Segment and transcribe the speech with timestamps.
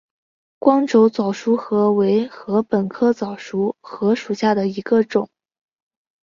[0.57, 5.29] 光轴早熟禾为禾本科早熟禾属下的一个种。